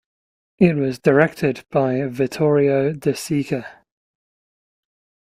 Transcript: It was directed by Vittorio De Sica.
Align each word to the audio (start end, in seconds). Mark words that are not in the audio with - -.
It 0.57 0.77
was 0.77 0.97
directed 0.97 1.63
by 1.69 2.03
Vittorio 2.07 2.91
De 2.91 3.11
Sica. 3.13 3.67